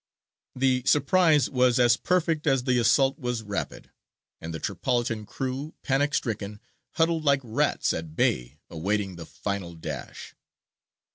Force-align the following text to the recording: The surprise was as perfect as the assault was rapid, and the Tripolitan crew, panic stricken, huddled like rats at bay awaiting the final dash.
The 0.55 0.81
surprise 0.87 1.47
was 1.47 1.79
as 1.79 1.95
perfect 1.95 2.47
as 2.47 2.63
the 2.63 2.79
assault 2.79 3.19
was 3.19 3.43
rapid, 3.43 3.91
and 4.41 4.51
the 4.51 4.59
Tripolitan 4.59 5.27
crew, 5.27 5.75
panic 5.83 6.15
stricken, 6.15 6.59
huddled 6.93 7.23
like 7.23 7.41
rats 7.43 7.93
at 7.93 8.15
bay 8.15 8.57
awaiting 8.67 9.15
the 9.15 9.27
final 9.27 9.75
dash. 9.75 10.33